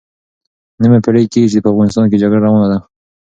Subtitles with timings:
[0.81, 2.79] نیمه پېړۍ کېږي چې په افغانستان کې جګړه روانه ده.